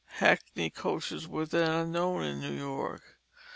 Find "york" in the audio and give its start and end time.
2.57-3.19